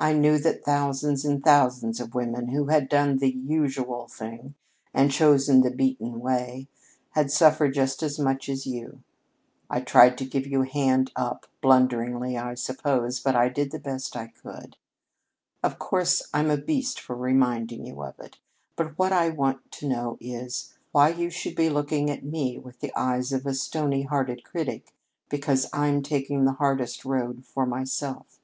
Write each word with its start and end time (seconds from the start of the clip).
I 0.00 0.14
knew 0.14 0.36
that 0.38 0.64
thousands 0.64 1.24
and 1.24 1.40
thousands 1.40 2.00
of 2.00 2.12
women, 2.16 2.48
who 2.48 2.64
had 2.70 2.88
done 2.88 3.18
the 3.18 3.30
usual 3.30 4.08
thing 4.08 4.56
and 4.92 5.12
chosen 5.12 5.60
the 5.62 5.70
beaten 5.70 6.18
way, 6.18 6.66
had 7.10 7.30
suffered 7.30 7.72
just 7.72 8.02
as 8.02 8.18
much 8.18 8.48
as 8.48 8.66
you. 8.66 9.00
I 9.70 9.80
tried 9.80 10.18
to 10.18 10.24
give 10.24 10.44
you 10.48 10.62
a 10.62 10.66
hand 10.66 11.12
up 11.14 11.46
blunderingly, 11.60 12.36
I 12.36 12.54
suppose, 12.54 13.20
but 13.20 13.36
I 13.36 13.48
did 13.48 13.70
the 13.70 13.78
best 13.78 14.16
I 14.16 14.26
could. 14.26 14.76
Of 15.62 15.78
course, 15.78 16.28
I'm 16.34 16.50
a 16.50 16.56
beast 16.56 16.98
for 16.98 17.14
reminding 17.14 17.86
you 17.86 18.02
of 18.02 18.18
it. 18.18 18.38
But 18.74 18.98
what 18.98 19.12
I 19.12 19.28
want 19.28 19.70
to 19.70 19.86
know 19.88 20.18
is, 20.20 20.74
why 20.90 21.10
you 21.10 21.30
should 21.30 21.54
be 21.54 21.70
looking 21.70 22.10
at 22.10 22.24
me 22.24 22.58
with 22.58 22.80
the 22.80 22.92
eyes 22.96 23.32
of 23.32 23.46
a 23.46 23.54
stony 23.54 24.02
hearted 24.02 24.42
critic 24.42 24.96
because 25.28 25.70
I'm 25.72 26.02
taking 26.02 26.44
the 26.44 26.54
hardest 26.54 27.04
road 27.04 27.44
for 27.44 27.64
myself. 27.66 28.40